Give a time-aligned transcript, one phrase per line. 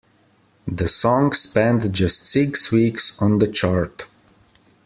[0.67, 4.07] The song spent just six weeks on the chart.